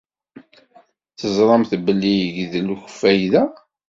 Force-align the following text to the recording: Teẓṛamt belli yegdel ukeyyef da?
Teẓṛamt 1.19 1.71
belli 1.85 2.15
yegdel 2.37 2.67
ukeyyef 2.75 3.21
da? 3.31 3.43